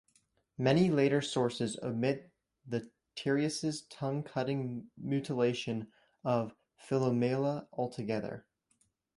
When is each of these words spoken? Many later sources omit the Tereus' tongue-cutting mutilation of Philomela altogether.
Many 0.57 0.89
later 0.89 1.21
sources 1.21 1.77
omit 1.83 2.31
the 2.65 2.89
Tereus' 3.15 3.83
tongue-cutting 3.91 4.89
mutilation 4.97 5.91
of 6.23 6.55
Philomela 6.79 7.67
altogether. 7.71 8.47